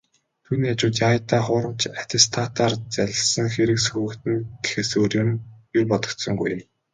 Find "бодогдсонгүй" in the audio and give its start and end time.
5.91-6.51